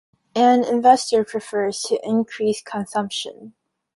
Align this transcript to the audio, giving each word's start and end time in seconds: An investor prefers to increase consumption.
An 0.33 0.63
investor 0.63 1.23
prefers 1.23 1.83
to 1.83 1.99
increase 2.03 2.59
consumption. 2.63 3.53